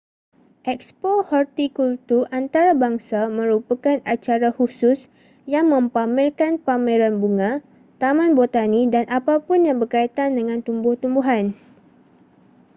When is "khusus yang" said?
4.57-5.65